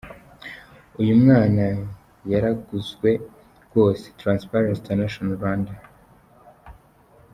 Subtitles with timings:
[1.01, 1.63] Uyu mwana
[2.31, 3.09] yaraguzwe
[3.65, 5.73] rwose- Transparency International Rwanda.